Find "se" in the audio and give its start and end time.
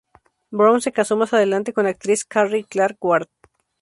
0.81-0.91